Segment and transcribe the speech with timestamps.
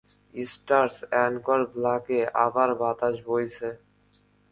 [0.33, 0.95] Starz
[1.23, 3.69] Anchor ব্ল্যাকে আবার বাতাস বইছে।